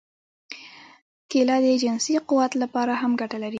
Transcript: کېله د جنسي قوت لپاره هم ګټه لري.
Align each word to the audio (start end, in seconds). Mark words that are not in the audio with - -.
کېله 1.29 1.55
د 1.65 1.67
جنسي 1.83 2.15
قوت 2.29 2.51
لپاره 2.61 2.93
هم 3.01 3.11
ګټه 3.21 3.37
لري. 3.43 3.49